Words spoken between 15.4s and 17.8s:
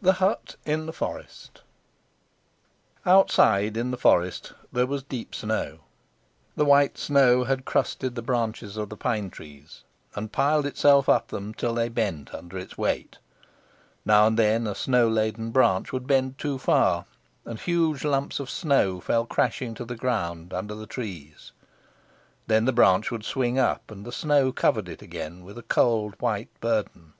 branch would bend too far, and